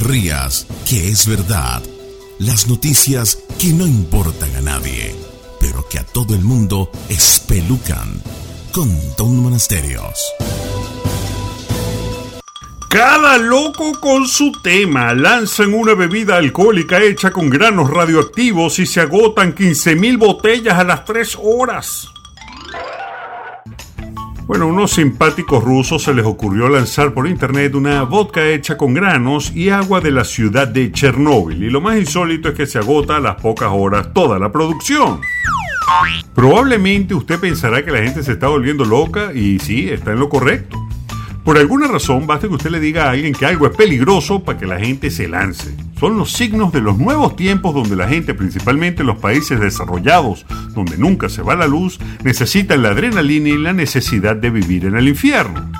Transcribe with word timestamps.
rías, 0.00 0.66
que 0.88 1.08
es 1.08 1.26
verdad. 1.26 1.82
Las 2.38 2.68
noticias 2.68 3.38
que 3.58 3.68
no 3.68 3.86
importan 3.86 4.54
a 4.56 4.60
nadie, 4.60 5.14
pero 5.60 5.86
que 5.88 5.98
a 5.98 6.04
todo 6.04 6.34
el 6.34 6.42
mundo 6.42 6.90
espelucan. 7.08 8.22
Con 8.72 8.90
Don 9.16 9.36
Monasterios. 9.36 10.18
Cada 12.94 13.38
loco 13.38 13.98
con 14.00 14.28
su 14.28 14.52
tema. 14.62 15.14
Lanzan 15.14 15.74
una 15.74 15.94
bebida 15.94 16.36
alcohólica 16.36 17.02
hecha 17.02 17.32
con 17.32 17.50
granos 17.50 17.90
radioactivos 17.90 18.78
y 18.78 18.86
se 18.86 19.00
agotan 19.00 19.52
15.000 19.52 20.16
botellas 20.16 20.78
a 20.78 20.84
las 20.84 21.04
3 21.04 21.38
horas. 21.42 22.13
Bueno, 24.46 24.66
unos 24.66 24.90
simpáticos 24.90 25.64
rusos 25.64 26.02
se 26.02 26.12
les 26.12 26.26
ocurrió 26.26 26.68
lanzar 26.68 27.14
por 27.14 27.26
internet 27.26 27.74
una 27.74 28.02
vodka 28.02 28.46
hecha 28.46 28.76
con 28.76 28.92
granos 28.92 29.50
y 29.54 29.70
agua 29.70 30.02
de 30.02 30.10
la 30.10 30.22
ciudad 30.22 30.68
de 30.68 30.92
Chernóbil. 30.92 31.62
Y 31.62 31.70
lo 31.70 31.80
más 31.80 31.96
insólito 31.96 32.50
es 32.50 32.54
que 32.54 32.66
se 32.66 32.78
agota 32.78 33.16
a 33.16 33.20
las 33.20 33.36
pocas 33.36 33.70
horas 33.72 34.12
toda 34.12 34.38
la 34.38 34.52
producción. 34.52 35.20
Probablemente 36.34 37.14
usted 37.14 37.40
pensará 37.40 37.82
que 37.82 37.90
la 37.90 38.02
gente 38.02 38.22
se 38.22 38.32
está 38.32 38.48
volviendo 38.48 38.84
loca 38.84 39.32
y 39.32 39.58
sí, 39.60 39.88
está 39.88 40.12
en 40.12 40.20
lo 40.20 40.28
correcto. 40.28 40.83
Por 41.44 41.58
alguna 41.58 41.86
razón, 41.88 42.26
basta 42.26 42.48
que 42.48 42.54
usted 42.54 42.70
le 42.70 42.80
diga 42.80 43.04
a 43.04 43.10
alguien 43.10 43.34
que 43.34 43.44
algo 43.44 43.66
es 43.66 43.76
peligroso 43.76 44.42
para 44.42 44.58
que 44.58 44.64
la 44.64 44.80
gente 44.80 45.10
se 45.10 45.28
lance. 45.28 45.76
Son 46.00 46.16
los 46.16 46.32
signos 46.32 46.72
de 46.72 46.80
los 46.80 46.96
nuevos 46.96 47.36
tiempos 47.36 47.74
donde 47.74 47.96
la 47.96 48.08
gente, 48.08 48.32
principalmente 48.32 49.02
en 49.02 49.08
los 49.08 49.18
países 49.18 49.60
desarrollados, 49.60 50.46
donde 50.70 50.96
nunca 50.96 51.28
se 51.28 51.42
va 51.42 51.54
la 51.54 51.66
luz, 51.66 51.98
necesitan 52.22 52.82
la 52.82 52.90
adrenalina 52.90 53.50
y 53.50 53.58
la 53.58 53.74
necesidad 53.74 54.36
de 54.36 54.48
vivir 54.48 54.86
en 54.86 54.96
el 54.96 55.06
infierno. 55.06 55.70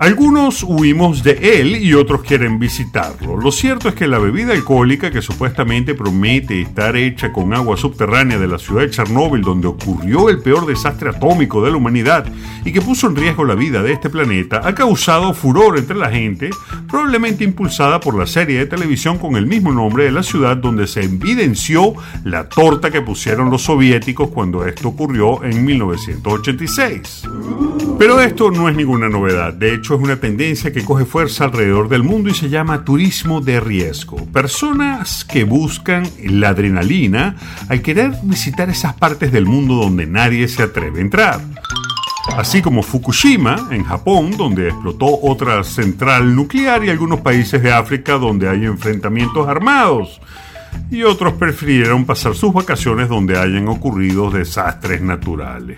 Algunos 0.00 0.62
huimos 0.62 1.22
de 1.22 1.60
él 1.60 1.76
y 1.76 1.92
otros 1.92 2.22
quieren 2.22 2.58
visitarlo. 2.58 3.36
Lo 3.36 3.52
cierto 3.52 3.90
es 3.90 3.94
que 3.94 4.08
la 4.08 4.18
bebida 4.18 4.54
alcohólica 4.54 5.10
que 5.10 5.20
supuestamente 5.20 5.94
promete 5.94 6.62
estar 6.62 6.96
hecha 6.96 7.34
con 7.34 7.52
agua 7.52 7.76
subterránea 7.76 8.38
de 8.38 8.48
la 8.48 8.58
ciudad 8.58 8.80
de 8.80 8.88
Chernóbil, 8.88 9.42
donde 9.42 9.66
ocurrió 9.66 10.30
el 10.30 10.38
peor 10.38 10.64
desastre 10.64 11.10
atómico 11.10 11.62
de 11.62 11.70
la 11.70 11.76
humanidad 11.76 12.24
y 12.64 12.72
que 12.72 12.80
puso 12.80 13.08
en 13.08 13.16
riesgo 13.16 13.44
la 13.44 13.54
vida 13.54 13.82
de 13.82 13.92
este 13.92 14.08
planeta, 14.08 14.62
ha 14.64 14.74
causado 14.74 15.34
furor 15.34 15.76
entre 15.76 15.98
la 15.98 16.08
gente, 16.08 16.48
probablemente 16.88 17.44
impulsada 17.44 18.00
por 18.00 18.18
la 18.18 18.26
serie 18.26 18.56
de 18.56 18.64
televisión 18.64 19.18
con 19.18 19.36
el 19.36 19.44
mismo 19.44 19.70
nombre 19.70 20.04
de 20.04 20.12
la 20.12 20.22
ciudad 20.22 20.56
donde 20.56 20.86
se 20.86 21.02
evidenció 21.02 21.92
la 22.24 22.48
torta 22.48 22.90
que 22.90 23.02
pusieron 23.02 23.50
los 23.50 23.64
soviéticos 23.64 24.30
cuando 24.30 24.64
esto 24.64 24.88
ocurrió 24.88 25.44
en 25.44 25.62
1986. 25.62 27.24
Pero 28.00 28.18
esto 28.22 28.50
no 28.50 28.66
es 28.70 28.74
ninguna 28.74 29.10
novedad, 29.10 29.52
de 29.52 29.74
hecho 29.74 29.94
es 29.94 30.00
una 30.00 30.16
tendencia 30.16 30.72
que 30.72 30.86
coge 30.86 31.04
fuerza 31.04 31.44
alrededor 31.44 31.90
del 31.90 32.02
mundo 32.02 32.30
y 32.30 32.34
se 32.34 32.48
llama 32.48 32.82
turismo 32.82 33.42
de 33.42 33.60
riesgo. 33.60 34.16
Personas 34.32 35.22
que 35.22 35.44
buscan 35.44 36.08
la 36.24 36.48
adrenalina 36.48 37.36
al 37.68 37.82
querer 37.82 38.14
visitar 38.22 38.70
esas 38.70 38.94
partes 38.94 39.32
del 39.32 39.44
mundo 39.44 39.74
donde 39.74 40.06
nadie 40.06 40.48
se 40.48 40.62
atreve 40.62 41.00
a 41.00 41.02
entrar. 41.02 41.40
Así 42.38 42.62
como 42.62 42.82
Fukushima, 42.82 43.68
en 43.70 43.84
Japón, 43.84 44.34
donde 44.34 44.68
explotó 44.68 45.20
otra 45.20 45.62
central 45.62 46.34
nuclear, 46.34 46.82
y 46.82 46.88
algunos 46.88 47.20
países 47.20 47.62
de 47.62 47.70
África 47.70 48.14
donde 48.14 48.48
hay 48.48 48.64
enfrentamientos 48.64 49.46
armados. 49.46 50.22
Y 50.90 51.02
otros 51.02 51.34
prefirieron 51.34 52.06
pasar 52.06 52.34
sus 52.34 52.54
vacaciones 52.54 53.10
donde 53.10 53.38
hayan 53.38 53.68
ocurrido 53.68 54.30
desastres 54.30 55.02
naturales. 55.02 55.76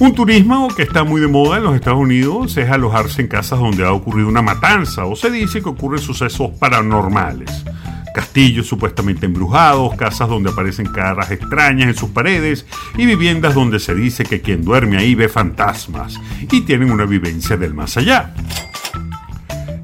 Un 0.00 0.14
turismo 0.14 0.68
que 0.74 0.84
está 0.84 1.04
muy 1.04 1.20
de 1.20 1.28
moda 1.28 1.58
en 1.58 1.64
los 1.64 1.74
Estados 1.74 1.98
Unidos 1.98 2.56
es 2.56 2.70
alojarse 2.70 3.20
en 3.20 3.28
casas 3.28 3.58
donde 3.58 3.84
ha 3.84 3.92
ocurrido 3.92 4.28
una 4.28 4.40
matanza 4.40 5.04
o 5.04 5.14
se 5.14 5.30
dice 5.30 5.60
que 5.60 5.68
ocurren 5.68 6.00
sucesos 6.00 6.52
paranormales. 6.58 7.66
Castillos 8.14 8.66
supuestamente 8.66 9.26
embrujados, 9.26 9.94
casas 9.96 10.30
donde 10.30 10.52
aparecen 10.52 10.86
caras 10.86 11.30
extrañas 11.30 11.88
en 11.88 11.94
sus 11.94 12.08
paredes 12.08 12.64
y 12.96 13.04
viviendas 13.04 13.54
donde 13.54 13.78
se 13.78 13.94
dice 13.94 14.24
que 14.24 14.40
quien 14.40 14.64
duerme 14.64 14.96
ahí 14.96 15.14
ve 15.14 15.28
fantasmas 15.28 16.18
y 16.50 16.62
tienen 16.62 16.90
una 16.90 17.04
vivencia 17.04 17.58
del 17.58 17.74
más 17.74 17.98
allá 17.98 18.32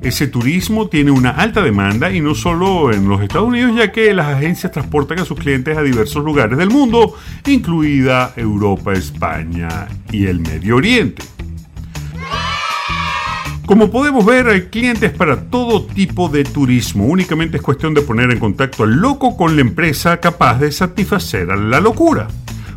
ese 0.00 0.26
turismo 0.28 0.88
tiene 0.88 1.10
una 1.10 1.30
alta 1.30 1.62
demanda 1.62 2.10
y 2.12 2.20
no 2.20 2.34
solo 2.34 2.92
en 2.92 3.08
los 3.08 3.22
Estados 3.22 3.48
Unidos, 3.48 3.76
ya 3.76 3.92
que 3.92 4.12
las 4.14 4.26
agencias 4.26 4.72
transportan 4.72 5.18
a 5.18 5.24
sus 5.24 5.38
clientes 5.38 5.76
a 5.76 5.82
diversos 5.82 6.24
lugares 6.24 6.58
del 6.58 6.70
mundo, 6.70 7.14
incluida 7.46 8.32
Europa, 8.36 8.92
España 8.92 9.88
y 10.12 10.26
el 10.26 10.40
Medio 10.40 10.76
Oriente. 10.76 11.22
Como 13.66 13.90
podemos 13.90 14.24
ver, 14.24 14.48
hay 14.48 14.62
clientes 14.66 15.10
para 15.10 15.50
todo 15.50 15.86
tipo 15.86 16.28
de 16.28 16.44
turismo. 16.44 17.06
Únicamente 17.06 17.56
es 17.56 17.62
cuestión 17.64 17.94
de 17.94 18.02
poner 18.02 18.30
en 18.30 18.38
contacto 18.38 18.84
al 18.84 18.92
loco 18.92 19.36
con 19.36 19.56
la 19.56 19.62
empresa 19.62 20.18
capaz 20.18 20.60
de 20.60 20.70
satisfacer 20.70 21.50
a 21.50 21.56
la 21.56 21.80
locura. 21.80 22.28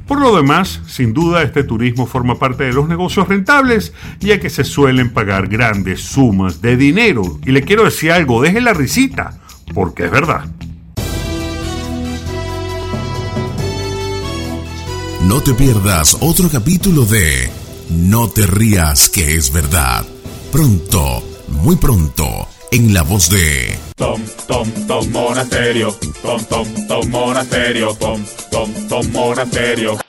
Por 0.09 0.21
lo 0.21 0.35
demás, 0.35 0.81
sin 0.87 1.13
duda 1.13 1.43
este 1.43 1.63
turismo 1.63 2.07
forma 2.07 2.39
parte 2.39 2.63
de 2.63 2.73
los 2.73 2.89
negocios 2.89 3.27
rentables, 3.27 3.93
ya 4.19 4.39
que 4.39 4.49
se 4.49 4.63
suelen 4.63 5.11
pagar 5.11 5.47
grandes 5.47 6.01
sumas 6.01 6.63
de 6.63 6.75
dinero. 6.77 7.39
Y 7.45 7.51
le 7.51 7.61
quiero 7.61 7.83
decir 7.83 8.11
algo, 8.11 8.41
deje 8.41 8.59
la 8.59 8.73
risita, 8.73 9.39
porque 9.71 10.05
es 10.05 10.11
verdad. 10.11 10.49
No 15.27 15.41
te 15.41 15.53
pierdas 15.53 16.17
otro 16.21 16.49
capítulo 16.49 17.05
de 17.05 17.47
No 17.91 18.29
te 18.29 18.47
rías 18.47 19.09
que 19.09 19.35
es 19.35 19.53
verdad. 19.53 20.03
Pronto, 20.51 21.23
muy 21.49 21.75
pronto, 21.75 22.47
en 22.71 22.95
la 22.95 23.03
voz 23.03 23.29
de 23.29 23.88
Tom, 23.99 24.21
Tom, 24.47 24.65
Tom 24.87 25.11
Monasterio, 25.11 25.91
Tom, 26.21 26.39
Tom, 26.45 26.65
Tom 26.87 27.09
Monasterio, 27.11 27.93
Tom, 27.99 28.23
Tom, 28.49 28.73
Tom 28.87 29.11
Monasterio. 29.11 30.08